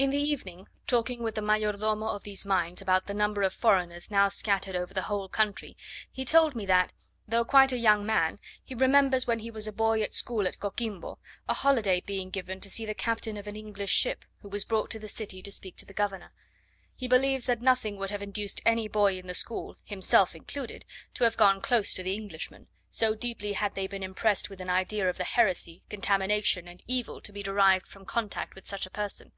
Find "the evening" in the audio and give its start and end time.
0.10-0.68